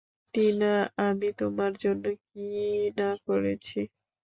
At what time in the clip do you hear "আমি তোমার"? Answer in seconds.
0.99-1.71